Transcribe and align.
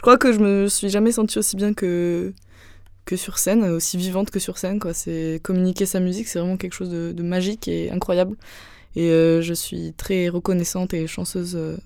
je 0.00 0.02
crois 0.02 0.16
que 0.16 0.32
je 0.32 0.38
me 0.38 0.66
suis 0.66 0.88
jamais 0.88 1.12
sentie 1.12 1.38
aussi 1.38 1.56
bien 1.56 1.74
que, 1.74 2.32
que 3.04 3.16
sur 3.16 3.36
scène, 3.36 3.64
aussi 3.64 3.98
vivante 3.98 4.30
que 4.30 4.38
sur 4.38 4.56
scène. 4.56 4.80
Quoi. 4.80 4.94
C'est, 4.94 5.40
communiquer 5.42 5.84
sa 5.84 6.00
musique, 6.00 6.26
c'est 6.26 6.38
vraiment 6.38 6.56
quelque 6.56 6.72
chose 6.72 6.88
de, 6.88 7.22
magique 7.22 7.68
et 7.68 7.90
incroyable. 7.90 8.34
Et 8.96 9.10
euh, 9.10 9.42
je 9.42 9.52
suis 9.52 9.92
très 9.92 10.30
reconnaissante 10.30 10.94
et 10.94 11.06
chanceuse 11.06 11.54
euh, 11.54 11.76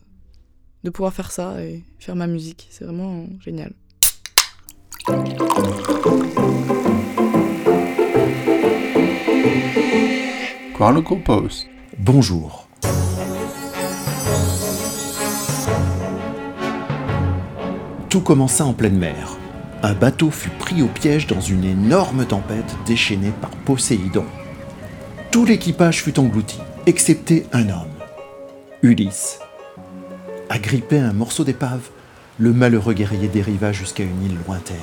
de 0.84 0.90
pouvoir 0.90 1.12
faire 1.12 1.32
ça 1.32 1.60
et 1.60 1.82
faire 1.98 2.14
ma 2.14 2.28
musique. 2.28 2.68
C'est 2.70 2.84
vraiment 2.84 3.26
génial. 3.40 3.72
Chronicle 10.74 11.20
Post. 11.24 11.66
Bonjour. 11.98 12.63
Tout 18.14 18.20
commença 18.20 18.64
en 18.64 18.74
pleine 18.74 18.96
mer. 18.96 19.36
Un 19.82 19.92
bateau 19.92 20.30
fut 20.30 20.50
pris 20.50 20.82
au 20.82 20.86
piège 20.86 21.26
dans 21.26 21.40
une 21.40 21.64
énorme 21.64 22.24
tempête 22.24 22.76
déchaînée 22.86 23.32
par 23.40 23.50
Poséidon. 23.50 24.24
Tout 25.32 25.44
l'équipage 25.44 26.00
fut 26.00 26.20
englouti, 26.20 26.60
excepté 26.86 27.44
un 27.52 27.68
homme, 27.70 27.90
Ulysse. 28.82 29.40
Agrippé 30.48 31.00
à 31.00 31.08
un 31.08 31.12
morceau 31.12 31.42
d'épave, 31.42 31.90
le 32.38 32.52
malheureux 32.52 32.94
guerrier 32.94 33.26
dériva 33.26 33.72
jusqu'à 33.72 34.04
une 34.04 34.24
île 34.24 34.38
lointaine, 34.46 34.76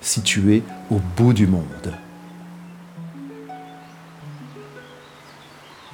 située 0.00 0.62
au 0.90 0.98
bout 1.18 1.34
du 1.34 1.46
monde. 1.46 1.92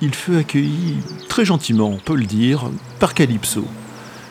Il 0.00 0.14
fut 0.14 0.36
accueilli 0.36 0.98
très 1.28 1.44
gentiment, 1.44 1.88
on 1.88 1.98
peut 1.98 2.14
le 2.14 2.26
dire, 2.26 2.70
par 3.00 3.14
Calypso, 3.14 3.64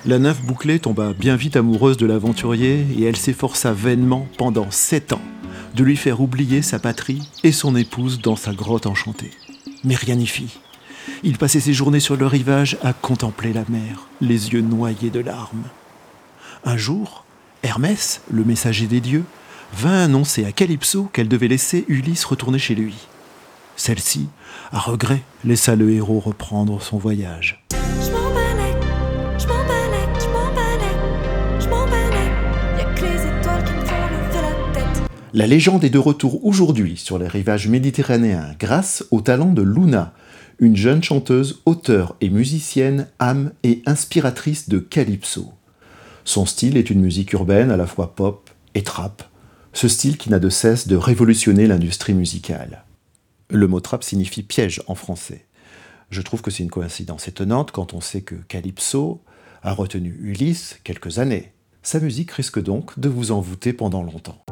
la 0.06 0.20
nymphe 0.20 0.42
bouclée 0.42 0.80
tomba 0.80 1.14
bien 1.14 1.36
vite 1.36 1.56
amoureuse 1.56 1.98
de 1.98 2.06
l'aventurier 2.06 2.86
et 2.98 3.04
elle 3.04 3.16
s'efforça 3.16 3.72
vainement 3.72 4.28
pendant 4.38 4.70
sept 4.70 5.14
ans 5.14 5.22
de 5.76 5.84
lui 5.84 5.96
faire 5.96 6.22
oublier 6.22 6.62
sa 6.62 6.78
patrie 6.78 7.22
et 7.44 7.52
son 7.52 7.76
épouse 7.76 8.20
dans 8.22 8.36
sa 8.36 8.54
grotte 8.54 8.86
enchantée. 8.86 9.32
Mais 9.84 9.96
rien 9.96 10.16
n'y 10.16 10.28
fit. 10.28 10.60
Il 11.24 11.38
passait 11.38 11.60
ses 11.60 11.74
journées 11.74 12.00
sur 12.00 12.16
le 12.16 12.28
rivage 12.28 12.78
à 12.84 12.94
contempler 12.94 13.54
la 13.54 13.64
mer, 13.70 14.08
les 14.22 14.54
yeux 14.54 14.62
noyés 14.62 15.10
de 15.10 15.20
larmes. 15.20 15.64
Un 16.66 16.78
jour, 16.78 17.26
Hermès, 17.64 18.22
le 18.30 18.44
messager 18.44 18.88
des 18.88 19.02
dieux, 19.02 19.24
vint 19.76 20.04
annoncer 20.04 20.46
à 20.46 20.52
Calypso 20.52 21.10
qu'elle 21.12 21.28
devait 21.28 21.48
laisser 21.48 21.86
Ulysse 21.88 22.26
retourner 22.26 22.60
chez 22.60 22.76
lui. 22.76 22.96
Celle-ci, 23.76 24.28
à 24.72 24.80
regret, 24.80 25.24
laissa 25.44 25.76
le 25.76 25.92
héros 25.92 26.20
reprendre 26.20 26.82
son 26.82 26.98
voyage. 26.98 27.63
La 35.36 35.48
légende 35.48 35.84
est 35.84 35.90
de 35.90 35.98
retour 35.98 36.46
aujourd'hui 36.46 36.96
sur 36.96 37.18
les 37.18 37.28
rivages 37.28 37.68
méditerranéens 37.68 38.54
grâce 38.60 39.04
au 39.10 39.20
talent 39.20 39.52
de 39.52 39.64
Luna, 39.64 40.14
une 40.60 40.76
jeune 40.76 41.02
chanteuse, 41.02 41.64
auteure 41.66 42.16
et 42.22 42.30
musicienne, 42.30 43.08
âme 43.18 43.52
et 43.64 43.82
inspiratrice 43.88 44.70
de 44.70 44.78
Calypso. 44.78 45.52
Son 46.24 46.46
style 46.46 46.78
est 46.78 46.92
une 46.92 47.02
musique 47.02 47.34
urbaine 47.34 47.72
à 47.72 47.78
la 47.78 47.88
fois 47.88 48.14
pop 48.14 48.52
et 48.76 48.84
trap, 48.84 49.24
ce 49.74 49.88
style 49.88 50.18
qui 50.18 50.30
n'a 50.30 50.38
de 50.38 50.50
cesse 50.50 50.88
de 50.88 50.96
révolutionner 50.96 51.66
l'industrie 51.66 52.14
musicale. 52.14 52.84
Le 53.50 53.68
mot 53.68 53.80
trap 53.80 54.04
signifie 54.04 54.44
piège 54.44 54.84
en 54.86 54.94
français. 54.94 55.48
Je 56.12 56.22
trouve 56.22 56.44
que 56.44 56.52
c'est 56.52 56.62
une 56.62 56.70
coïncidence 56.70 57.28
étonnante 57.28 57.72
quand 57.72 57.96
on 57.96 58.02
sait 58.02 58.22
que 58.22 58.36
Calypso 58.36 59.24
a 59.64 59.74
retenu 59.74 60.16
Ulysse 60.22 60.78
quelques 60.84 61.18
années. 61.18 61.54
Sa 61.82 62.00
musique 62.00 62.30
risque 62.30 62.62
donc 62.62 63.00
de 63.00 63.10
vous 63.10 63.32
envoûter 63.32 63.74
pendant 63.74 64.04
longtemps. 64.04 64.46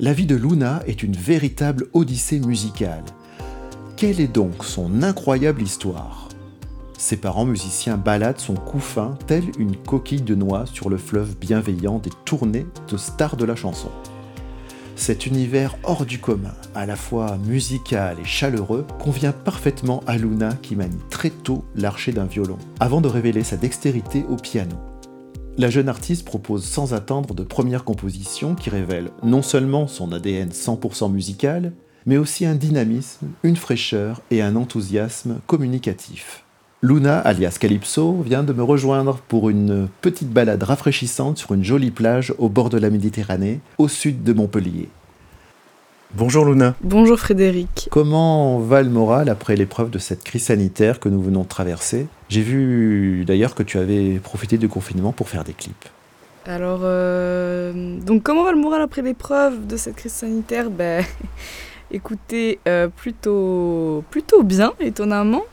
La 0.00 0.12
vie 0.12 0.26
de 0.26 0.36
Luna 0.36 0.80
est 0.86 1.02
une 1.02 1.16
véritable 1.16 1.88
odyssée 1.92 2.38
musicale. 2.38 3.02
Quelle 3.96 4.20
est 4.20 4.32
donc 4.32 4.62
son 4.62 5.02
incroyable 5.02 5.60
histoire? 5.60 6.28
Ses 6.96 7.16
parents 7.16 7.44
musiciens 7.44 7.96
baladent 7.96 8.38
son 8.38 8.54
couffin 8.54 9.18
tel 9.26 9.42
une 9.58 9.74
coquille 9.74 10.22
de 10.22 10.36
noix 10.36 10.66
sur 10.66 10.88
le 10.88 10.98
fleuve 10.98 11.36
bienveillant 11.36 11.98
des 11.98 12.12
tournées 12.24 12.66
de 12.88 12.96
stars 12.96 13.36
de 13.36 13.44
la 13.44 13.56
chanson. 13.56 13.90
Cet 14.94 15.26
univers 15.26 15.76
hors 15.82 16.06
du 16.06 16.20
commun, 16.20 16.54
à 16.76 16.86
la 16.86 16.94
fois 16.94 17.36
musical 17.38 18.18
et 18.20 18.24
chaleureux, 18.24 18.86
convient 19.00 19.32
parfaitement 19.32 20.04
à 20.06 20.16
Luna 20.16 20.50
qui 20.62 20.76
manie 20.76 21.02
très 21.10 21.30
tôt 21.30 21.64
l'archer 21.74 22.12
d'un 22.12 22.26
violon, 22.26 22.58
avant 22.78 23.00
de 23.00 23.08
révéler 23.08 23.42
sa 23.42 23.56
dextérité 23.56 24.24
au 24.28 24.36
piano 24.36 24.76
la 25.58 25.70
jeune 25.70 25.88
artiste 25.88 26.24
propose 26.24 26.64
sans 26.64 26.94
attendre 26.94 27.34
de 27.34 27.42
premières 27.42 27.82
compositions 27.82 28.54
qui 28.54 28.70
révèlent 28.70 29.10
non 29.24 29.42
seulement 29.42 29.88
son 29.88 30.12
ADN 30.12 30.50
100% 30.50 31.10
musical, 31.12 31.72
mais 32.06 32.16
aussi 32.16 32.46
un 32.46 32.54
dynamisme, 32.54 33.26
une 33.42 33.56
fraîcheur 33.56 34.22
et 34.30 34.40
un 34.40 34.54
enthousiasme 34.54 35.40
communicatif. 35.48 36.44
Luna, 36.80 37.18
alias 37.18 37.56
Calypso, 37.58 38.22
vient 38.22 38.44
de 38.44 38.52
me 38.52 38.62
rejoindre 38.62 39.18
pour 39.26 39.50
une 39.50 39.88
petite 40.00 40.30
balade 40.30 40.62
rafraîchissante 40.62 41.38
sur 41.38 41.52
une 41.52 41.64
jolie 41.64 41.90
plage 41.90 42.32
au 42.38 42.48
bord 42.48 42.70
de 42.70 42.78
la 42.78 42.88
Méditerranée, 42.88 43.60
au 43.78 43.88
sud 43.88 44.22
de 44.22 44.32
Montpellier. 44.32 44.88
Bonjour 46.14 46.46
Luna. 46.46 46.74
Bonjour 46.80 47.18
Frédéric. 47.18 47.88
Comment 47.90 48.60
va 48.60 48.80
le 48.82 48.88
moral 48.88 49.28
après 49.28 49.56
l'épreuve 49.56 49.90
de 49.90 49.98
cette 49.98 50.24
crise 50.24 50.44
sanitaire 50.44 51.00
que 51.00 51.10
nous 51.10 51.20
venons 51.20 51.42
de 51.42 51.48
traverser? 51.48 52.06
J'ai 52.30 52.40
vu 52.40 53.26
d'ailleurs 53.26 53.54
que 53.54 53.62
tu 53.62 53.76
avais 53.76 54.18
profité 54.18 54.56
du 54.56 54.70
confinement 54.70 55.12
pour 55.12 55.28
faire 55.28 55.44
des 55.44 55.52
clips. 55.52 55.88
Alors, 56.46 56.80
euh, 56.82 57.98
donc 58.00 58.22
comment 58.22 58.42
va 58.42 58.52
le 58.52 58.58
moral 58.58 58.80
après 58.80 59.02
l'épreuve 59.02 59.66
de 59.66 59.76
cette 59.76 59.96
crise 59.96 60.12
sanitaire? 60.12 60.70
Ben, 60.70 61.04
écoutez, 61.90 62.58
euh, 62.66 62.88
plutôt, 62.88 64.02
plutôt 64.10 64.42
bien, 64.42 64.72
étonnamment. 64.80 65.44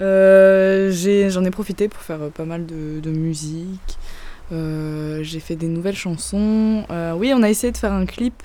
Euh, 0.00 0.90
j'en 1.28 1.44
ai, 1.44 1.50
profité 1.50 1.88
pour 1.88 2.00
faire 2.00 2.30
pas 2.30 2.46
mal 2.46 2.64
de, 2.64 2.98
de 3.00 3.10
musique. 3.10 3.98
j'ai 4.50 5.40
fait 5.40 5.54
des 5.56 5.68
nouvelles 5.68 5.96
chansons. 5.96 6.86
oui, 7.14 7.34
on 7.36 7.42
a 7.42 7.50
essayé 7.50 7.72
de 7.72 7.76
faire 7.76 7.92
un 7.92 8.06
clip 8.06 8.42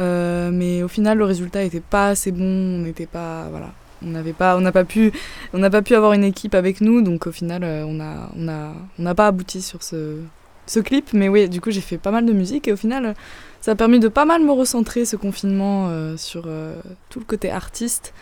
euh, 0.00 0.50
mais 0.52 0.82
au 0.82 0.88
final, 0.88 1.18
le 1.18 1.24
résultat 1.24 1.62
n'était 1.62 1.80
pas 1.80 2.08
assez 2.08 2.32
bon. 2.32 2.44
On 2.44 2.78
n'était 2.78 3.06
pas, 3.06 3.48
voilà, 3.50 3.72
on 4.04 4.08
n'avait 4.08 4.32
pas, 4.32 4.56
on 4.56 4.60
n'a 4.60 4.72
pas 4.72 4.84
pu, 4.84 5.12
on 5.52 5.58
n'a 5.58 5.70
pas 5.70 5.82
pu 5.82 5.94
avoir 5.94 6.12
une 6.12 6.24
équipe 6.24 6.54
avec 6.54 6.80
nous. 6.80 7.02
Donc 7.02 7.26
au 7.26 7.32
final, 7.32 7.62
euh, 7.64 7.84
on 7.86 8.00
a, 8.00 8.30
on 8.36 8.48
a, 8.48 8.72
on 8.98 9.02
n'a 9.02 9.14
pas 9.14 9.26
abouti 9.26 9.62
sur 9.62 9.82
ce, 9.82 10.18
ce 10.66 10.80
clip. 10.80 11.12
Mais 11.12 11.28
oui, 11.28 11.48
du 11.48 11.60
coup, 11.60 11.70
j'ai 11.70 11.80
fait 11.80 11.98
pas 11.98 12.10
mal 12.10 12.26
de 12.26 12.32
musique 12.32 12.68
et 12.68 12.72
au 12.72 12.76
final, 12.76 13.14
ça 13.60 13.72
a 13.72 13.74
permis 13.74 14.00
de 14.00 14.08
pas 14.08 14.24
mal 14.24 14.42
me 14.42 14.52
recentrer 14.52 15.04
ce 15.04 15.16
confinement 15.16 15.88
euh, 15.88 16.16
sur 16.16 16.48
tout 17.10 17.18
le 17.18 17.24
côté 17.24 17.50
artiste 17.50 18.12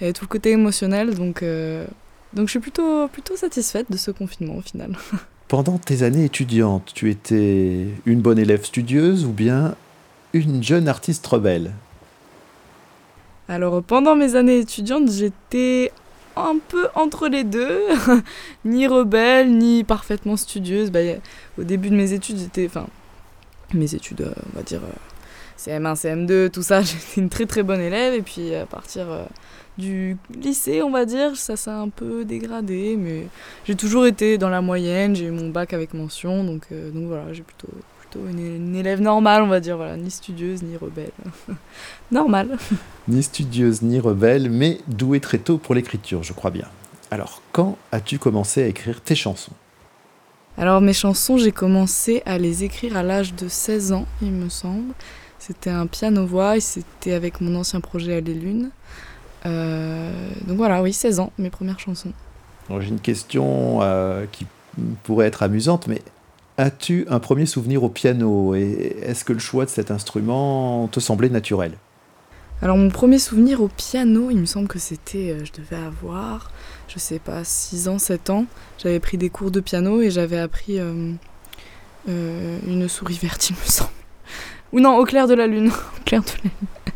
et 0.00 0.12
tout 0.12 0.24
le 0.24 0.28
côté 0.28 0.50
émotionnel. 0.50 1.14
Donc, 1.14 1.42
donc 2.34 2.46
je 2.46 2.50
suis 2.50 2.60
plutôt, 2.60 3.08
plutôt 3.08 3.36
satisfaite 3.36 3.90
de 3.90 3.96
ce 3.96 4.10
confinement 4.10 4.56
au 4.56 4.62
final. 4.62 4.96
Pendant 5.48 5.78
tes 5.78 6.02
années 6.02 6.24
étudiantes, 6.24 6.90
tu 6.94 7.10
étais 7.10 7.86
une 8.06 8.20
bonne 8.22 8.38
élève 8.38 8.64
studieuse 8.64 9.24
ou 9.26 9.30
bien 9.30 9.76
une 10.34 10.62
jeune 10.62 10.88
artiste 10.88 11.26
rebelle 11.26 11.72
Alors 13.48 13.82
pendant 13.82 14.16
mes 14.16 14.34
années 14.34 14.58
étudiantes, 14.58 15.10
j'étais 15.10 15.92
un 16.36 16.56
peu 16.68 16.88
entre 16.94 17.28
les 17.28 17.44
deux, 17.44 17.80
ni 18.64 18.86
rebelle, 18.86 19.56
ni 19.56 19.84
parfaitement 19.84 20.36
studieuse. 20.36 20.90
Bah, 20.90 21.00
au 21.58 21.62
début 21.62 21.90
de 21.90 21.94
mes 21.94 22.12
études, 22.12 22.38
j'étais, 22.38 22.66
enfin, 22.66 22.86
mes 23.72 23.94
études, 23.94 24.22
euh, 24.22 24.32
on 24.52 24.56
va 24.56 24.62
dire 24.62 24.80
euh, 24.82 25.58
CM1, 25.58 25.94
CM2, 25.94 26.50
tout 26.50 26.62
ça, 26.62 26.82
j'étais 26.82 27.20
une 27.20 27.28
très 27.28 27.46
très 27.46 27.62
bonne 27.62 27.80
élève. 27.80 28.14
Et 28.14 28.22
puis 28.22 28.54
à 28.54 28.66
partir 28.66 29.10
euh, 29.10 29.24
du 29.78 30.16
lycée, 30.34 30.82
on 30.82 30.90
va 30.90 31.04
dire, 31.04 31.36
ça 31.36 31.56
s'est 31.56 31.70
un 31.70 31.88
peu 31.88 32.24
dégradé, 32.24 32.96
mais 32.98 33.28
j'ai 33.64 33.76
toujours 33.76 34.06
été 34.06 34.38
dans 34.38 34.50
la 34.50 34.60
moyenne. 34.60 35.14
J'ai 35.14 35.26
eu 35.26 35.30
mon 35.30 35.50
bac 35.50 35.72
avec 35.72 35.94
mention, 35.94 36.42
donc 36.42 36.66
voilà, 36.92 37.32
j'ai 37.32 37.42
plutôt 37.42 37.68
une, 38.28 38.76
élève 38.76 39.00
normale, 39.00 39.42
on 39.42 39.46
va 39.46 39.60
dire, 39.60 39.76
voilà, 39.76 39.96
ni 39.96 40.10
studieuse 40.10 40.62
ni 40.62 40.76
rebelle. 40.76 41.10
Normal. 42.12 42.58
Ni 43.08 43.22
studieuse 43.22 43.82
ni 43.82 44.00
rebelle, 44.00 44.48
mais 44.48 44.78
douée 44.86 45.20
très 45.20 45.38
tôt 45.38 45.58
pour 45.58 45.74
l'écriture, 45.74 46.22
je 46.22 46.32
crois 46.32 46.50
bien. 46.50 46.66
Alors, 47.10 47.42
quand 47.52 47.76
as-tu 47.92 48.18
commencé 48.18 48.62
à 48.62 48.66
écrire 48.66 49.02
tes 49.02 49.14
chansons? 49.14 49.52
Alors, 50.56 50.80
mes 50.80 50.92
chansons, 50.92 51.36
j'ai 51.36 51.52
commencé 51.52 52.22
à 52.24 52.38
les 52.38 52.64
écrire 52.64 52.96
à 52.96 53.02
l'âge 53.02 53.34
de 53.34 53.48
16 53.48 53.92
ans, 53.92 54.06
il 54.22 54.32
me 54.32 54.48
semble. 54.48 54.94
C'était 55.38 55.70
un 55.70 55.86
piano-voix 55.86 56.56
et 56.56 56.60
c'était 56.60 57.12
avec 57.12 57.42
mon 57.42 57.54
ancien 57.56 57.80
projet 57.80 58.16
à 58.16 58.20
les 58.20 58.32
Lunes. 58.32 58.70
Euh, 59.44 60.30
donc 60.46 60.56
voilà, 60.56 60.80
oui, 60.80 60.92
16 60.92 61.20
ans, 61.20 61.32
mes 61.38 61.50
premières 61.50 61.78
chansons. 61.78 62.12
J'ai 62.70 62.88
une 62.88 63.00
question 63.00 63.80
euh, 63.82 64.24
qui 64.32 64.46
pourrait 65.02 65.26
être 65.26 65.42
amusante, 65.42 65.86
mais 65.86 66.00
As-tu 66.56 67.04
un 67.08 67.18
premier 67.18 67.46
souvenir 67.46 67.82
au 67.82 67.88
piano 67.88 68.54
et 68.54 68.96
est-ce 69.02 69.24
que 69.24 69.32
le 69.32 69.40
choix 69.40 69.64
de 69.64 69.70
cet 69.70 69.90
instrument 69.90 70.86
te 70.86 71.00
semblait 71.00 71.28
naturel? 71.28 71.72
Alors 72.62 72.76
mon 72.76 72.90
premier 72.90 73.18
souvenir 73.18 73.60
au 73.60 73.68
piano, 73.68 74.30
il 74.30 74.38
me 74.38 74.46
semble 74.46 74.68
que 74.68 74.78
c'était, 74.78 75.32
euh, 75.32 75.44
je 75.44 75.52
devais 75.52 75.82
avoir, 75.82 76.52
je 76.86 77.00
sais 77.00 77.18
pas, 77.18 77.42
6 77.42 77.88
ans, 77.88 77.98
7 77.98 78.30
ans. 78.30 78.46
J'avais 78.78 79.00
pris 79.00 79.18
des 79.18 79.30
cours 79.30 79.50
de 79.50 79.58
piano 79.58 80.00
et 80.00 80.10
j'avais 80.10 80.38
appris, 80.38 80.78
euh, 80.78 81.12
une 82.06 82.88
souris 82.88 83.18
verte, 83.20 83.50
il 83.50 83.56
me 83.56 83.64
semble. 83.66 83.90
Ou 84.72 84.80
non, 84.80 84.96
au 84.96 85.04
clair 85.04 85.26
de 85.26 85.34
la 85.34 85.48
lune. 85.48 85.68
au 86.00 86.04
clair 86.04 86.22
de 86.22 86.28
la 86.28 86.44
lune. 86.44 86.94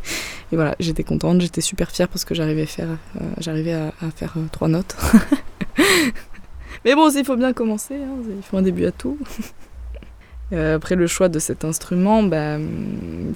Et 0.52 0.56
voilà, 0.56 0.76
j'étais 0.81 1.05
contente, 1.05 1.40
j'étais 1.40 1.60
super 1.60 1.90
fière 1.90 2.08
parce 2.08 2.25
que 2.25 2.34
j'arrivais, 2.34 2.66
j'arrivais 3.38 3.75
à, 3.75 3.93
faire 4.14 4.37
trois 4.50 4.69
notes. 4.69 4.96
Mais 6.88 6.94
bon, 6.94 7.11
il 7.11 7.23
faut 7.23 7.37
bien 7.37 7.52
commencer, 7.52 7.96
hein, 7.96 8.17
il 8.35 8.43
faut 8.43 8.56
un 8.56 8.62
début 8.62 8.87
à 8.87 8.93
tout. 8.93 9.19
Euh, 10.50 10.76
après 10.76 10.94
le 10.94 11.06
choix 11.06 11.29
de 11.29 11.38
cet 11.38 11.62
instrument, 11.67 12.23
bah, 12.23 12.56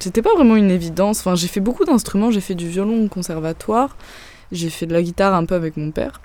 c'était 0.00 0.22
pas 0.22 0.32
vraiment 0.34 0.56
une 0.56 0.70
évidence. 0.70 1.20
Enfin, 1.20 1.34
j'ai 1.34 1.46
fait 1.46 1.60
beaucoup 1.60 1.84
d'instruments, 1.84 2.30
j'ai 2.30 2.40
fait 2.40 2.54
du 2.54 2.66
violon 2.66 3.04
au 3.04 3.08
conservatoire, 3.08 3.98
j'ai 4.50 4.70
fait 4.70 4.86
de 4.86 4.94
la 4.94 5.02
guitare 5.02 5.34
un 5.34 5.44
peu 5.44 5.54
avec 5.54 5.76
mon 5.76 5.90
père. 5.90 6.22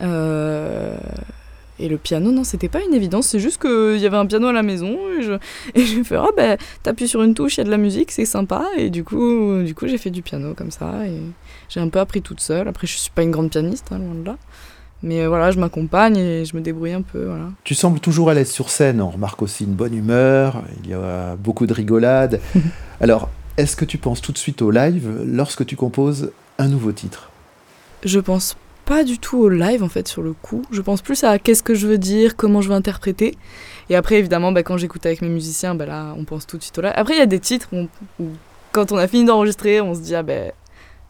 Euh, 0.00 0.96
et 1.78 1.90
le 1.90 1.98
piano, 1.98 2.32
non, 2.32 2.42
c'était 2.42 2.70
pas 2.70 2.80
une 2.88 2.94
évidence, 2.94 3.26
c'est 3.26 3.38
juste 3.38 3.60
qu'il 3.60 3.98
y 3.98 4.06
avait 4.06 4.16
un 4.16 4.24
piano 4.24 4.46
à 4.46 4.52
la 4.54 4.62
maison 4.62 4.96
et 5.18 5.22
je, 5.22 5.34
et 5.74 5.84
j'ai 5.84 6.02
fait, 6.04 6.16
oh 6.16 6.32
ben, 6.34 6.56
t'appuies 6.82 7.06
sur 7.06 7.22
une 7.22 7.34
touche, 7.34 7.58
il 7.58 7.60
y 7.60 7.60
a 7.60 7.64
de 7.64 7.70
la 7.70 7.76
musique, 7.76 8.12
c'est 8.12 8.24
sympa. 8.24 8.64
Et 8.78 8.88
du 8.88 9.04
coup, 9.04 9.62
du 9.62 9.74
coup 9.74 9.88
j'ai 9.88 9.98
fait 9.98 10.08
du 10.08 10.22
piano 10.22 10.54
comme 10.54 10.70
ça 10.70 11.06
et 11.06 11.20
j'ai 11.68 11.80
un 11.80 11.90
peu 11.90 12.00
appris 12.00 12.22
toute 12.22 12.40
seule. 12.40 12.66
Après, 12.66 12.86
je 12.86 12.96
suis 12.96 13.10
pas 13.10 13.24
une 13.24 13.30
grande 13.30 13.50
pianiste, 13.50 13.88
hein, 13.90 13.98
loin 13.98 14.14
de 14.14 14.24
là. 14.24 14.38
Mais 15.06 15.20
euh, 15.20 15.28
voilà, 15.28 15.52
je 15.52 15.60
m'accompagne 15.60 16.16
et 16.16 16.44
je 16.44 16.56
me 16.56 16.60
débrouille 16.60 16.92
un 16.92 17.02
peu. 17.02 17.26
Voilà. 17.26 17.44
Tu 17.62 17.76
sembles 17.76 18.00
toujours 18.00 18.28
à 18.28 18.34
l'aise 18.34 18.50
sur 18.50 18.70
scène. 18.70 19.00
On 19.00 19.08
remarque 19.08 19.40
aussi 19.40 19.62
une 19.62 19.74
bonne 19.74 19.94
humeur. 19.94 20.64
Il 20.82 20.90
y 20.90 20.94
a 20.94 21.36
beaucoup 21.36 21.66
de 21.66 21.72
rigolade. 21.72 22.40
Alors, 23.00 23.30
est-ce 23.56 23.76
que 23.76 23.84
tu 23.84 23.98
penses 23.98 24.20
tout 24.20 24.32
de 24.32 24.38
suite 24.38 24.62
au 24.62 24.72
live 24.72 25.08
lorsque 25.24 25.64
tu 25.64 25.76
composes 25.76 26.32
un 26.58 26.66
nouveau 26.66 26.90
titre? 26.90 27.30
Je 28.04 28.18
pense 28.18 28.56
pas 28.84 29.04
du 29.04 29.18
tout 29.18 29.38
au 29.38 29.48
live 29.48 29.84
en 29.84 29.88
fait 29.88 30.08
sur 30.08 30.22
le 30.22 30.32
coup. 30.32 30.62
Je 30.72 30.80
pense 30.82 31.02
plus 31.02 31.22
à 31.22 31.38
qu'est-ce 31.38 31.62
que 31.62 31.74
je 31.74 31.86
veux 31.86 31.98
dire, 31.98 32.34
comment 32.34 32.60
je 32.60 32.68
veux 32.68 32.74
interpréter. 32.74 33.36
Et 33.88 33.94
après, 33.94 34.16
évidemment, 34.16 34.50
bah, 34.50 34.64
quand 34.64 34.76
j'écoute 34.76 35.06
avec 35.06 35.22
mes 35.22 35.28
musiciens, 35.28 35.76
bah, 35.76 35.86
là, 35.86 36.14
on 36.18 36.24
pense 36.24 36.48
tout 36.48 36.58
de 36.58 36.62
suite 36.64 36.76
au 36.78 36.82
live. 36.82 36.92
Après, 36.96 37.14
il 37.14 37.18
y 37.18 37.22
a 37.22 37.26
des 37.26 37.40
titres 37.40 37.68
où, 37.72 38.26
quand 38.72 38.90
on 38.90 38.96
a 38.96 39.06
fini 39.06 39.24
d'enregistrer, 39.24 39.80
on 39.80 39.94
se 39.94 40.00
dit 40.00 40.16
ah 40.16 40.24
ben 40.24 40.50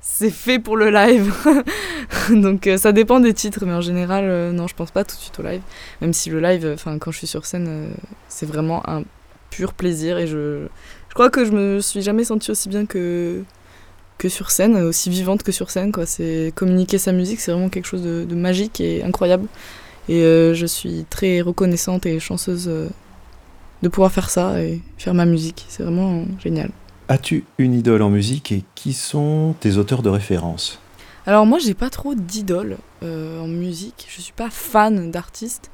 c'est 0.09 0.31
fait 0.31 0.61
pour 0.61 0.77
le 0.77 0.89
live. 0.89 1.35
Donc 2.31 2.69
euh, 2.69 2.79
ça 2.79 2.93
dépend 2.93 3.19
des 3.19 3.35
titres, 3.35 3.67
mais 3.67 3.73
en 3.73 3.81
général, 3.81 4.25
euh, 4.27 4.53
non, 4.53 4.69
je 4.69 4.75
pense 4.75 4.93
pas 4.93 5.05
tout 5.05 5.17
de 5.17 5.21
suite 5.21 5.39
au 5.41 5.43
live. 5.43 5.61
Même 6.01 6.13
si 6.13 6.31
le 6.31 6.41
live, 6.41 6.71
enfin 6.73 6.97
quand 6.99 7.11
je 7.11 7.19
suis 7.19 7.27
sur 7.27 7.45
scène, 7.45 7.67
euh, 7.69 7.89
c'est 8.29 8.47
vraiment 8.47 8.89
un 8.89 9.03
pur 9.51 9.75
plaisir 9.75 10.17
et 10.19 10.29
je, 10.29 10.69
je 11.09 11.15
crois 11.15 11.29
que 11.29 11.45
je 11.45 11.51
me 11.51 11.81
suis 11.81 12.03
jamais 12.03 12.25
sentie 12.25 12.51
aussi 12.53 12.69
bien 12.69 12.87
que 12.87 13.43
que 14.19 14.29
sur 14.31 14.51
scène, 14.51 14.77
aussi 14.77 15.11
vivante 15.11 15.43
que 15.43 15.53
sur 15.53 15.71
scène. 15.71 15.93
Quoi. 15.93 16.07
C'est 16.07 16.53
communiquer 16.55 16.99
sa 16.99 17.13
musique, 17.13 17.41
c'est 17.41 17.51
vraiment 17.51 17.69
quelque 17.69 17.87
chose 17.87 18.03
de, 18.03 18.25
de 18.25 18.35
magique 18.35 18.81
et 18.81 19.03
incroyable. 19.03 19.49
Et 20.09 20.23
je 20.23 20.67
suis 20.67 21.05
très 21.11 21.41
reconnaissante 21.43 22.07
et 22.07 22.19
chanceuse 22.21 22.71
de 23.83 23.89
pouvoir 23.89 24.13
faire 24.13 24.31
ça 24.31 24.63
et 24.63 24.81
faire 24.97 25.15
ma 25.15 25.27
musique. 25.27 25.67
C'est 25.69 25.83
vraiment 25.83 26.25
génial. 26.39 26.71
As-tu 27.09 27.45
une 27.59 27.73
idole 27.73 28.03
en 28.03 28.11
musique 28.11 28.51
et 28.51 28.65
qui 28.75 28.93
sont 28.93 29.55
tes 29.61 29.77
auteurs 29.77 30.03
de 30.03 30.09
référence? 30.09 30.81
Alors 31.25 31.47
moi 31.47 31.59
j'ai 31.61 31.75
pas 31.75 31.89
trop 31.89 32.17
d'idoles 32.17 32.79
euh, 33.05 33.41
en 33.41 33.47
musique, 33.47 34.07
je 34.09 34.21
suis 34.21 34.33
pas 34.33 34.51
fan 34.51 35.13
d'artistes, 35.13 35.71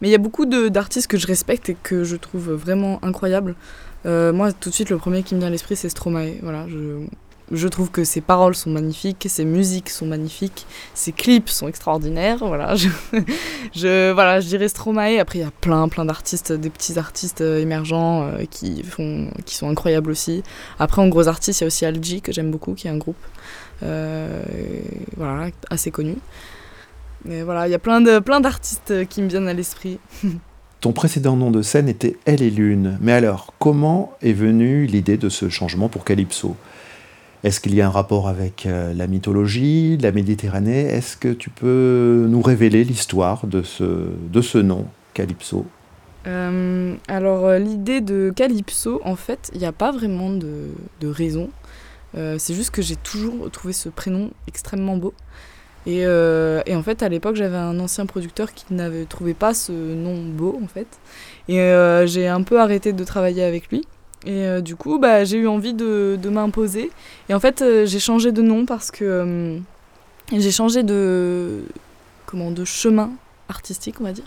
mais 0.00 0.08
il 0.08 0.12
y 0.12 0.14
a 0.14 0.18
beaucoup 0.18 0.46
d'artistes 0.46 1.08
que 1.08 1.16
je 1.16 1.26
respecte 1.26 1.70
et 1.70 1.76
que 1.80 2.04
je 2.04 2.14
trouve 2.14 2.52
vraiment 2.52 3.04
incroyables. 3.04 3.56
Euh, 4.04 4.32
moi 4.32 4.52
tout 4.52 4.70
de 4.70 4.74
suite 4.74 4.90
le 4.90 4.98
premier 4.98 5.24
qui 5.24 5.34
me 5.34 5.40
vient 5.40 5.48
à 5.48 5.50
l'esprit 5.50 5.74
c'est 5.74 5.88
Stromae, 5.88 6.38
voilà, 6.40 6.68
je, 6.68 7.04
je 7.52 7.68
trouve 7.68 7.90
que 7.90 8.02
ses 8.02 8.20
paroles 8.20 8.56
sont 8.56 8.70
magnifiques, 8.70 9.26
ses 9.28 9.44
musiques 9.44 9.90
sont 9.90 10.06
magnifiques, 10.06 10.66
ses 10.94 11.12
clips 11.12 11.48
sont 11.48 11.68
extraordinaires. 11.68 12.38
Voilà, 12.40 12.74
je, 13.74 14.12
voilà, 14.12 14.40
je 14.40 14.48
dirais 14.48 14.68
Stromae. 14.68 15.18
Après, 15.20 15.38
il 15.38 15.42
y 15.42 15.44
a 15.44 15.52
plein, 15.52 15.88
plein 15.88 16.04
d'artistes, 16.04 16.52
des 16.52 16.70
petits 16.70 16.98
artistes 16.98 17.42
euh, 17.42 17.60
émergents 17.60 18.22
euh, 18.22 18.44
qui 18.50 18.82
font, 18.82 19.30
qui 19.44 19.54
sont 19.54 19.68
incroyables 19.68 20.10
aussi. 20.10 20.42
Après, 20.78 21.00
en 21.00 21.08
gros 21.08 21.28
artistes, 21.28 21.60
il 21.60 21.64
y 21.64 21.66
a 21.66 21.68
aussi 21.68 21.86
Algi 21.86 22.20
que 22.20 22.32
j'aime 22.32 22.50
beaucoup, 22.50 22.74
qui 22.74 22.88
est 22.88 22.90
un 22.90 22.98
groupe, 22.98 23.16
euh, 23.82 24.42
voilà, 25.16 25.50
assez 25.70 25.92
connu. 25.92 26.16
Mais 27.24 27.42
voilà, 27.42 27.68
il 27.68 27.70
y 27.70 27.74
a 27.74 27.78
plein 27.78 28.00
de, 28.00 28.18
plein 28.18 28.40
d'artistes 28.40 29.06
qui 29.08 29.22
me 29.22 29.28
viennent 29.28 29.48
à 29.48 29.54
l'esprit. 29.54 29.98
Ton 30.80 30.92
précédent 30.92 31.36
nom 31.36 31.50
de 31.50 31.62
scène 31.62 31.88
était 31.88 32.16
Elle 32.26 32.42
et 32.42 32.50
Lune. 32.50 32.98
Mais 33.00 33.12
alors, 33.12 33.54
comment 33.58 34.12
est 34.20 34.34
venue 34.34 34.86
l'idée 34.86 35.16
de 35.16 35.28
ce 35.28 35.48
changement 35.48 35.88
pour 35.88 36.04
Calypso? 36.04 36.54
Est-ce 37.46 37.60
qu'il 37.60 37.76
y 37.76 37.80
a 37.80 37.86
un 37.86 37.90
rapport 37.90 38.26
avec 38.26 38.66
euh, 38.66 38.92
la 38.92 39.06
mythologie, 39.06 39.96
la 39.98 40.10
Méditerranée? 40.10 40.80
Est-ce 40.80 41.16
que 41.16 41.32
tu 41.32 41.48
peux 41.48 42.26
nous 42.28 42.42
révéler 42.42 42.82
l'histoire 42.82 43.46
de 43.46 43.62
ce, 43.62 44.08
de 44.32 44.40
ce 44.40 44.58
nom, 44.58 44.86
Calypso? 45.14 45.64
Euh, 46.26 46.96
Alors, 47.06 47.46
euh, 47.46 47.60
l'idée 47.60 48.00
de 48.00 48.32
Calypso, 48.34 49.00
en 49.04 49.14
fait, 49.14 49.52
il 49.54 49.60
n'y 49.60 49.64
a 49.64 49.70
pas 49.70 49.92
vraiment 49.92 50.30
de, 50.30 50.70
de 51.00 51.06
raison. 51.06 51.48
c'est 52.14 52.54
juste 52.54 52.72
que 52.72 52.82
j'ai 52.82 52.96
toujours 52.96 53.48
trouvé 53.52 53.72
ce 53.72 53.90
prénom 53.90 54.30
extrêmement 54.48 54.96
beau. 54.96 55.14
Et, 55.86 56.00
et 56.00 56.74
en 56.74 56.82
fait, 56.82 57.04
à 57.04 57.08
l'époque, 57.08 57.36
j'avais 57.36 57.56
un 57.56 57.78
ancien 57.78 58.06
producteur 58.06 58.54
qui 58.54 58.74
n'avait 58.74 59.04
trouvé 59.04 59.34
pas 59.34 59.54
ce 59.54 59.70
nom 59.70 60.16
beau, 60.24 60.58
en 60.60 60.66
fait. 60.66 60.88
Et 61.48 61.58
j'ai 62.06 62.26
un 62.26 62.42
peu 62.42 62.58
arrêté 62.58 62.92
de 62.92 63.04
travailler 63.04 63.44
avec 63.44 63.68
lui. 63.70 63.84
Et 64.24 64.44
euh, 64.46 64.60
du 64.60 64.76
coup, 64.76 64.98
bah, 64.98 65.24
j'ai 65.24 65.38
eu 65.38 65.46
envie 65.46 65.74
de, 65.74 66.18
de 66.20 66.28
m'imposer. 66.28 66.90
Et 67.28 67.34
en 67.34 67.40
fait, 67.40 67.62
euh, 67.62 67.86
j'ai 67.86 68.00
changé 68.00 68.32
de 68.32 68.42
nom 68.42 68.64
parce 68.64 68.90
que 68.90 69.04
euh, 69.04 69.58
j'ai 70.32 70.50
changé 70.50 70.82
de, 70.82 71.62
comment, 72.24 72.50
de 72.50 72.64
chemin 72.64 73.10
artistique, 73.48 74.00
on 74.00 74.04
va 74.04 74.12
dire, 74.12 74.24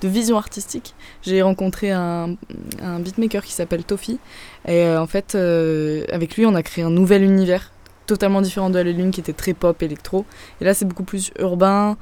de 0.00 0.08
vision 0.08 0.38
artistique. 0.38 0.94
J'ai 1.22 1.42
rencontré 1.42 1.90
un, 1.90 2.36
un, 2.80 3.00
beatmaker 3.00 3.44
qui 3.44 3.52
s'appelle 3.52 3.84
Tofi. 3.84 4.18
Et 4.66 4.88
en 4.88 5.06
fait, 5.06 5.34
avec 5.34 6.36
lui, 6.36 6.46
on 6.46 6.54
a 6.54 6.62
créé 6.62 6.82
un 6.82 6.90
nouvel 6.90 7.22
univers 7.22 7.70
totalement 8.06 8.40
différent 8.40 8.70
de 8.70 8.78
la 8.78 8.90
lune 8.90 9.10
qui 9.10 9.20
était 9.20 9.34
très 9.34 9.52
pop, 9.52 9.82
électro. 9.82 10.24
Et 10.60 10.64
là, 10.64 10.72
c'est 10.72 10.86
beaucoup 10.86 11.04
plus 11.04 11.32
urbain, 11.38 11.98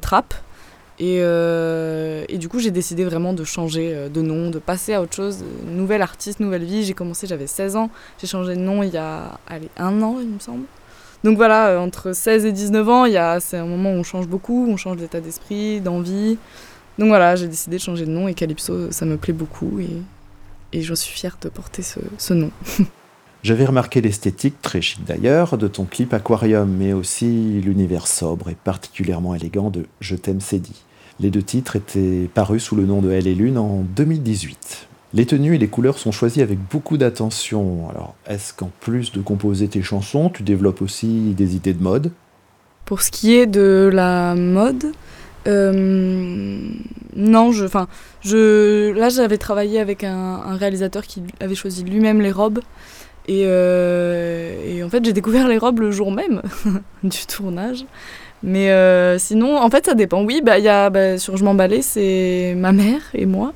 trap. 0.00 0.34
Et, 1.00 1.18
euh, 1.20 2.24
et, 2.28 2.38
du 2.38 2.48
coup, 2.48 2.58
j'ai 2.58 2.72
décidé 2.72 3.04
vraiment 3.04 3.32
de 3.32 3.44
changer 3.44 3.92
euh, 3.94 4.08
de 4.08 4.20
nom, 4.20 4.50
de 4.50 4.58
passer 4.58 4.94
à 4.94 5.00
autre 5.00 5.14
chose. 5.14 5.44
Nouvelle 5.68 6.02
artiste, 6.02 6.40
nouvelle 6.40 6.64
vie. 6.64 6.82
J'ai 6.82 6.94
commencé, 6.94 7.26
j'avais 7.26 7.46
16 7.46 7.76
ans. 7.76 7.90
J'ai 8.20 8.26
changé 8.26 8.56
de 8.56 8.60
nom 8.60 8.82
il 8.82 8.90
y 8.90 8.96
a 8.96 9.38
allez, 9.46 9.68
un 9.76 10.02
an, 10.02 10.16
il 10.20 10.28
me 10.28 10.40
semble. 10.40 10.64
Donc 11.24 11.36
voilà, 11.36 11.68
euh, 11.68 11.78
entre 11.78 12.12
16 12.12 12.46
et 12.46 12.52
19 12.52 12.88
ans, 12.88 13.04
c'est 13.40 13.56
un 13.56 13.66
moment 13.66 13.90
où 13.90 13.96
on 13.96 14.02
change 14.02 14.26
beaucoup, 14.26 14.66
on 14.68 14.76
change 14.76 14.96
d'état 14.96 15.20
d'esprit, 15.20 15.80
d'envie. 15.80 16.36
Donc 16.98 17.08
voilà, 17.08 17.36
j'ai 17.36 17.46
décidé 17.46 17.76
de 17.76 17.82
changer 17.82 18.04
de 18.04 18.10
nom 18.10 18.26
et 18.26 18.34
Calypso, 18.34 18.90
ça 18.90 19.04
me 19.04 19.16
plaît 19.16 19.32
beaucoup 19.32 19.78
et, 19.78 19.88
et 20.72 20.82
je 20.82 20.94
suis 20.94 21.12
fière 21.12 21.38
de 21.40 21.48
porter 21.48 21.82
ce, 21.82 22.00
ce 22.18 22.34
nom. 22.34 22.50
J'avais 23.44 23.64
remarqué 23.64 24.00
l'esthétique, 24.00 24.60
très 24.62 24.80
chic 24.80 25.04
d'ailleurs, 25.04 25.58
de 25.58 25.68
ton 25.68 25.84
clip 25.84 26.12
Aquarium, 26.12 26.68
mais 26.68 26.92
aussi 26.92 27.60
l'univers 27.60 28.08
sobre 28.08 28.48
et 28.48 28.56
particulièrement 28.56 29.34
élégant 29.36 29.70
de 29.70 29.86
Je 30.00 30.16
t'aime 30.16 30.40
Cédie. 30.40 30.82
Les 31.20 31.30
deux 31.30 31.42
titres 31.42 31.76
étaient 31.76 32.30
parus 32.32 32.62
sous 32.62 32.76
le 32.76 32.86
nom 32.86 33.00
de 33.00 33.10
Elle 33.10 33.26
et 33.26 33.34
Lune 33.34 33.58
en 33.58 33.84
2018. 33.96 34.88
Les 35.14 35.26
tenues 35.26 35.54
et 35.54 35.58
les 35.58 35.68
couleurs 35.68 35.98
sont 35.98 36.12
choisies 36.12 36.42
avec 36.42 36.58
beaucoup 36.70 36.96
d'attention. 36.96 37.88
Alors, 37.90 38.14
est-ce 38.26 38.52
qu'en 38.52 38.70
plus 38.80 39.10
de 39.10 39.20
composer 39.20 39.66
tes 39.66 39.82
chansons, 39.82 40.30
tu 40.30 40.42
développes 40.42 40.82
aussi 40.82 41.34
des 41.36 41.56
idées 41.56 41.72
de 41.72 41.82
mode? 41.82 42.12
Pour 42.84 43.02
ce 43.02 43.10
qui 43.10 43.34
est 43.34 43.46
de 43.46 43.90
la 43.92 44.34
mode, 44.34 44.92
euh, 45.46 46.60
non, 47.16 47.52
je, 47.52 48.92
là 48.92 49.08
j'avais 49.08 49.38
travaillé 49.38 49.80
avec 49.80 50.04
un, 50.04 50.56
réalisateur 50.56 51.06
qui 51.06 51.22
avait 51.40 51.54
choisi 51.54 51.84
lui-même 51.84 52.20
les 52.20 52.32
robes. 52.32 52.60
Euh, 53.30 54.64
et 54.64 54.82
en 54.82 54.88
fait, 54.88 55.04
j'ai 55.04 55.12
découvert 55.12 55.48
les 55.48 55.58
robes 55.58 55.80
le 55.80 55.90
jour 55.90 56.12
même 56.12 56.42
du 57.02 57.26
tournage. 57.26 57.84
Mais 58.42 58.70
euh, 58.70 59.18
sinon, 59.18 59.56
en 59.56 59.68
fait, 59.70 59.86
ça 59.86 59.94
dépend. 59.94 60.22
Oui, 60.22 60.40
bah, 60.44 60.58
y 60.58 60.68
a, 60.68 60.90
bah, 60.90 61.18
sur 61.18 61.36
Je 61.36 61.44
m'emballais, 61.44 61.82
c'est 61.82 62.54
ma 62.56 62.72
mère 62.72 63.00
et 63.14 63.26
moi. 63.26 63.52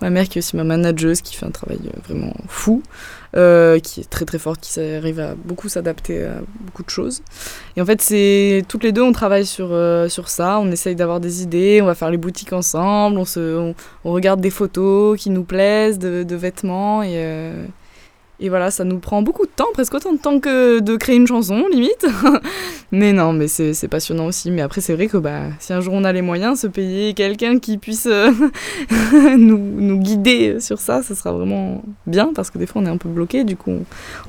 Ma 0.00 0.10
mère 0.10 0.28
qui 0.28 0.38
est 0.38 0.40
aussi 0.40 0.56
ma 0.56 0.64
manageuse, 0.64 1.20
qui 1.20 1.36
fait 1.36 1.46
un 1.46 1.50
travail 1.50 1.78
euh, 1.86 1.98
vraiment 2.08 2.32
fou, 2.48 2.82
euh, 3.36 3.78
qui 3.78 4.00
est 4.00 4.10
très 4.10 4.24
très 4.24 4.38
forte, 4.38 4.60
qui 4.60 4.80
arrive 4.80 5.20
à 5.20 5.34
beaucoup 5.36 5.68
s'adapter 5.68 6.24
à 6.24 6.40
beaucoup 6.60 6.82
de 6.82 6.90
choses. 6.90 7.22
Et 7.76 7.82
en 7.82 7.86
fait, 7.86 8.02
c'est 8.02 8.64
toutes 8.68 8.82
les 8.82 8.92
deux, 8.92 9.02
on 9.02 9.12
travaille 9.12 9.46
sur, 9.46 9.68
sur 10.08 10.28
ça, 10.28 10.58
on 10.60 10.70
essaye 10.70 10.96
d'avoir 10.96 11.20
des 11.20 11.42
idées, 11.42 11.80
on 11.80 11.86
va 11.86 11.94
faire 11.94 12.10
les 12.10 12.16
boutiques 12.16 12.52
ensemble, 12.52 13.18
on, 13.18 13.24
se, 13.24 13.72
on, 14.04 14.12
regarde 14.12 14.40
des 14.40 14.50
photos 14.50 15.18
qui 15.18 15.30
nous 15.30 15.44
plaisent 15.44 15.98
de, 15.98 16.24
de 16.24 16.36
vêtements 16.36 17.02
et 17.02 17.52
et 18.40 18.48
voilà, 18.48 18.72
ça 18.72 18.82
nous 18.82 18.98
prend 18.98 19.22
beaucoup 19.22 19.46
de 19.46 19.50
temps, 19.54 19.68
presque 19.74 19.94
autant 19.94 20.12
de 20.12 20.18
temps 20.18 20.40
que 20.40 20.80
de 20.80 20.96
créer 20.96 21.14
une 21.14 21.26
chanson, 21.26 21.66
limite. 21.70 22.04
mais 22.92 23.12
non, 23.12 23.32
mais 23.32 23.46
c'est 23.46 23.88
passionnant 23.88 24.26
aussi. 24.26 24.50
Mais 24.50 24.60
après, 24.60 24.80
c'est 24.80 24.94
vrai 24.94 25.06
que 25.06 25.16
bah, 25.16 25.42
si 25.60 25.72
un 25.72 25.80
jour 25.80 25.94
on 25.94 26.02
a 26.02 26.12
les 26.12 26.22
moyens, 26.22 26.60
se 26.60 26.66
payer 26.66 27.14
quelqu'un 27.14 27.60
qui 27.60 27.78
puisse 27.78 28.06
euh, 28.06 28.32
nous, 29.36 29.58
nous, 29.58 29.98
guider 29.98 30.58
sur 30.58 30.80
ça, 30.80 31.02
ça 31.02 31.14
sera 31.14 31.32
vraiment 31.32 31.82
bien, 32.06 32.32
parce 32.34 32.50
que 32.50 32.58
des 32.58 32.66
fois 32.66 32.82
on 32.82 32.86
est 32.86 32.90
un 32.90 32.96
peu 32.96 33.08
bloqué, 33.08 33.44
du 33.44 33.56
coup 33.56 33.70
on, 33.70 33.84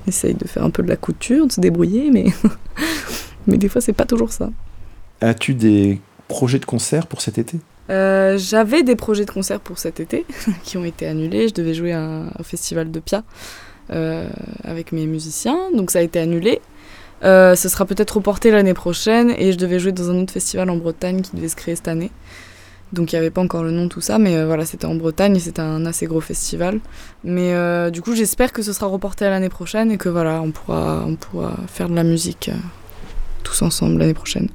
essaye 0.08 0.36
de 0.36 0.48
faire 0.48 0.64
un 0.64 0.70
peu 0.70 0.84
de 0.84 0.88
la 0.88 0.98
couture, 0.98 1.48
de 1.48 1.52
se 1.52 1.60
débrouiller, 1.60 2.12
mais, 2.12 2.26
mais 3.48 3.58
des 3.58 3.70
fois 3.70 3.82
c'est 3.82 3.94
pas 3.94 4.06
toujours 4.06 4.32
ça. 4.32 4.52
As-tu 5.22 5.56
des 5.56 6.00
projets 6.28 6.60
de 6.60 6.66
concert 6.66 7.08
pour 7.08 7.22
cet 7.22 7.40
été? 7.40 7.58
Euh, 7.90 8.38
J'avais 8.38 8.84
des 8.84 8.96
projets 8.96 9.26
de 9.26 9.32
concert 9.32 9.60
pour 9.60 9.80
cet 9.80 10.00
été 10.00 10.26
qui 10.64 10.78
ont 10.78 10.86
été 10.86 11.08
annulés. 11.08 11.48
Je 11.48 11.54
devais 11.54 11.74
jouer 11.74 11.94
à 11.94 12.02
un, 12.02 12.28
un 12.28 12.44
festival 12.44 12.92
de 12.92 13.00
Pia 13.00 13.24
avec 13.90 14.92
mes 14.92 15.06
musiciens, 15.06 15.58
donc 15.76 15.92
ça 15.92 16.00
a 16.00 16.02
été 16.02 16.20
annulé. 16.20 16.62
Euh, 17.24 17.56
ce 17.56 17.70
sera 17.70 17.86
peut-être 17.86 18.12
reporté 18.12 18.52
l'année 18.52 18.74
prochaine 18.74 19.34
et 19.38 19.52
je 19.52 19.58
devais 19.58 19.80
jouer 19.80 19.92
dans 19.92 20.10
un 20.10 20.22
autre 20.22 20.34
festival 20.34 20.70
en 20.70 20.76
Bretagne 20.76 21.22
qui 21.22 21.36
devait 21.36 21.48
se 21.48 21.56
créer 21.56 21.76
cette 21.76 21.88
année. 21.88 22.12
Donc 22.94 23.12
il 23.12 23.16
n'y 23.16 23.20
avait 23.20 23.32
pas 23.32 23.42
encore 23.42 23.64
le 23.64 23.72
nom, 23.72 23.90
tout 23.90 24.02
ça, 24.02 24.20
mais 24.20 24.38
euh, 24.38 24.46
voilà, 24.46 24.66
c'était 24.66 24.86
en 24.86 24.96
Bretagne 24.96 25.36
et 25.36 25.40
c'était 25.40 25.62
un 25.62 25.86
assez 25.86 26.06
gros 26.06 26.22
festival. 26.22 26.80
Mais 27.24 27.54
euh, 27.54 27.90
du 27.90 28.02
coup, 28.02 28.16
j'espère 28.16 28.54
que 28.54 28.62
ce 28.62 28.74
sera 28.74 28.88
reporté 28.88 29.26
à 29.26 29.30
l'année 29.30 29.50
prochaine 29.50 29.92
et 29.92 29.98
que 29.98 30.10
voilà, 30.10 30.42
on 30.42 30.52
pourra, 30.52 31.06
faire 31.68 31.90
de 31.90 31.96
la 31.96 32.04
musique 32.04 32.50
euh, 32.50 32.58
tous 33.44 33.62
ensemble 33.64 33.98
l'année 33.98 34.14
prochaine. 34.14 34.50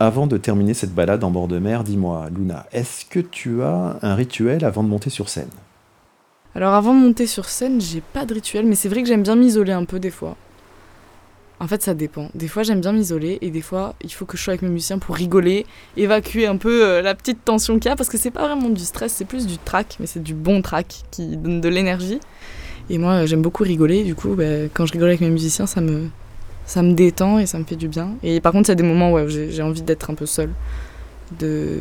Avant 0.00 0.26
de 0.26 0.36
terminer 0.36 0.74
cette 0.74 0.94
balade 0.94 1.22
en 1.24 1.30
bord 1.30 1.48
de 1.48 1.58
mer, 1.58 1.84
dis-moi, 1.84 2.26
Luna, 2.36 2.66
est-ce 2.72 3.06
que 3.06 3.20
tu 3.20 3.62
as 3.62 3.98
un 4.02 4.14
rituel 4.14 4.64
avant 4.64 4.82
de 4.82 4.88
monter 4.88 5.08
sur 5.08 5.28
scène? 5.28 5.48
Alors 6.56 6.72
avant 6.72 6.94
de 6.94 7.00
monter 7.00 7.26
sur 7.26 7.50
scène, 7.50 7.82
j'ai 7.82 8.00
pas 8.00 8.24
de 8.24 8.32
rituel, 8.32 8.64
mais 8.64 8.76
c'est 8.76 8.88
vrai 8.88 9.02
que 9.02 9.08
j'aime 9.08 9.22
bien 9.22 9.36
m'isoler 9.36 9.72
un 9.72 9.84
peu 9.84 10.00
des 10.00 10.10
fois. 10.10 10.38
En 11.60 11.68
fait, 11.68 11.82
ça 11.82 11.92
dépend. 11.92 12.30
Des 12.34 12.48
fois, 12.48 12.62
j'aime 12.62 12.80
bien 12.80 12.92
m'isoler 12.92 13.36
et 13.42 13.50
des 13.50 13.60
fois, 13.60 13.94
il 14.02 14.10
faut 14.10 14.24
que 14.24 14.38
je 14.38 14.42
sois 14.42 14.52
avec 14.52 14.62
mes 14.62 14.70
musiciens 14.70 14.98
pour 14.98 15.16
rigoler, 15.16 15.66
évacuer 15.98 16.46
un 16.46 16.56
peu 16.56 16.82
euh, 16.82 17.02
la 17.02 17.14
petite 17.14 17.44
tension 17.44 17.74
qu'il 17.78 17.90
y 17.90 17.92
a 17.92 17.96
parce 17.96 18.08
que 18.08 18.16
c'est 18.16 18.30
pas 18.30 18.46
vraiment 18.46 18.70
du 18.70 18.82
stress, 18.86 19.12
c'est 19.12 19.26
plus 19.26 19.46
du 19.46 19.58
track, 19.58 19.98
mais 20.00 20.06
c'est 20.06 20.22
du 20.22 20.32
bon 20.32 20.62
track 20.62 21.02
qui 21.10 21.36
donne 21.36 21.60
de 21.60 21.68
l'énergie. 21.68 22.20
Et 22.88 22.96
moi, 22.96 23.12
euh, 23.12 23.26
j'aime 23.26 23.42
beaucoup 23.42 23.62
rigoler. 23.62 24.02
Du 24.02 24.14
coup, 24.14 24.34
bah, 24.34 24.64
quand 24.72 24.86
je 24.86 24.92
rigole 24.94 25.08
avec 25.08 25.20
mes 25.20 25.30
musiciens, 25.30 25.66
ça 25.66 25.82
me, 25.82 26.08
ça 26.64 26.80
me 26.80 26.94
détend 26.94 27.38
et 27.38 27.44
ça 27.44 27.58
me 27.58 27.64
fait 27.64 27.76
du 27.76 27.88
bien. 27.88 28.14
Et 28.22 28.40
par 28.40 28.52
contre, 28.52 28.70
il 28.70 28.72
y 28.72 28.72
a 28.72 28.76
des 28.76 28.82
moments 28.82 29.12
où 29.12 29.28
j'ai 29.28 29.62
envie 29.62 29.82
d'être 29.82 30.08
un 30.08 30.14
peu 30.14 30.24
seule, 30.24 30.52
de, 31.38 31.80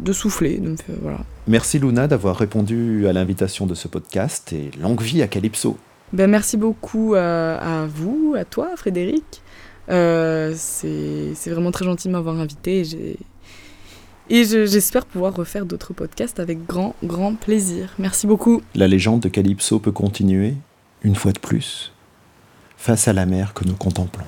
de 0.00 0.12
souffler. 0.12 0.60
Voilà. 1.02 1.20
Merci 1.46 1.78
Luna 1.78 2.06
d'avoir 2.08 2.36
répondu 2.36 3.06
à 3.06 3.12
l'invitation 3.12 3.66
de 3.66 3.74
ce 3.74 3.88
podcast 3.88 4.52
et 4.52 4.70
longue 4.80 5.02
vie 5.02 5.22
à 5.22 5.26
Calypso. 5.28 5.76
Ben, 6.12 6.30
merci 6.30 6.56
beaucoup 6.56 7.14
à, 7.14 7.56
à 7.82 7.86
vous, 7.86 8.34
à 8.38 8.44
toi, 8.44 8.68
Frédéric. 8.76 9.42
Euh, 9.90 10.54
c'est 10.56 11.32
c'est 11.34 11.50
vraiment 11.50 11.70
très 11.70 11.84
gentil 11.84 12.08
de 12.08 12.12
m'avoir 12.12 12.36
invité. 12.38 12.82
et 14.30 14.44
je- 14.44 14.64
j'espère 14.66 15.04
pouvoir 15.04 15.34
refaire 15.34 15.66
d'autres 15.66 15.92
podcasts 15.92 16.40
avec 16.40 16.64
grand, 16.66 16.94
grand 17.04 17.34
plaisir. 17.34 17.90
Merci 17.98 18.26
beaucoup. 18.26 18.62
La 18.74 18.88
légende 18.88 19.20
de 19.20 19.28
Calypso 19.28 19.78
peut 19.80 19.92
continuer, 19.92 20.54
une 21.02 21.14
fois 21.14 21.32
de 21.32 21.38
plus, 21.38 21.92
face 22.78 23.08
à 23.08 23.12
la 23.12 23.26
mer 23.26 23.52
que 23.52 23.64
nous 23.64 23.74
contemplons. 23.74 24.24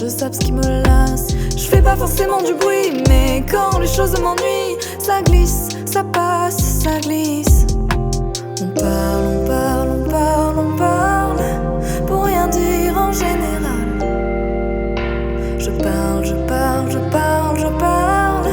Je 0.00 0.08
sape 0.08 0.34
ce 0.34 0.38
qui 0.38 0.52
me 0.52 0.62
lasse. 0.62 1.28
Je 1.54 1.64
fais 1.68 1.82
pas 1.82 1.94
forcément 1.94 2.42
du 2.42 2.54
bruit, 2.54 3.02
mais 3.08 3.44
quand 3.50 3.78
les 3.78 3.86
choses 3.86 4.18
m'ennuient, 4.18 4.78
ça 4.98 5.20
glisse, 5.22 5.68
ça 5.84 6.02
passe, 6.04 6.56
ça 6.56 7.00
glisse. 7.00 7.66
On 8.62 8.68
parle, 8.80 9.24
on 9.26 9.46
parle, 9.46 9.88
on 9.90 10.08
parle, 10.08 10.58
on 10.58 10.76
parle, 10.78 12.06
pour 12.06 12.24
rien 12.24 12.48
dire 12.48 12.96
en 12.96 13.12
général. 13.12 13.88
Je 15.58 15.70
parle, 15.70 16.24
je 16.24 16.34
parle, 16.48 16.90
je 16.90 16.98
parle, 17.10 17.58
je 17.58 17.66
parle, 17.78 18.48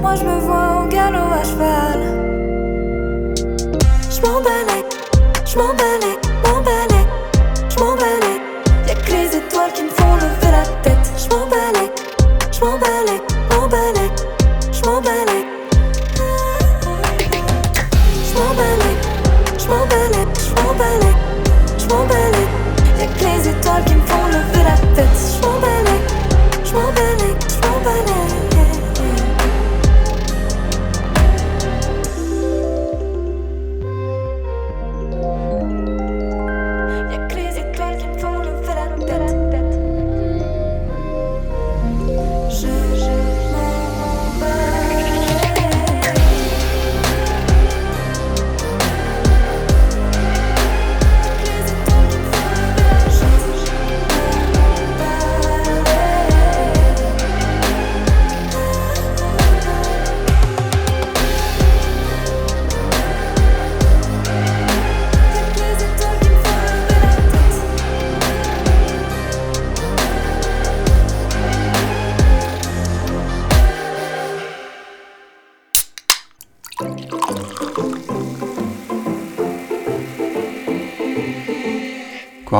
moi 0.00 0.16
je 0.16 0.24
me 0.24 0.40
vois 0.40 0.82
en 0.82 0.88
galop 0.88 1.30
à 1.40 1.44
cheval. 1.44 2.00
Je 4.10 4.20
m'emballais, 4.22 4.84
je 5.46 5.56
m'emballais, 5.56 6.09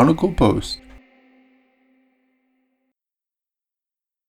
Chronicle 0.00 0.33
Post 0.33 0.80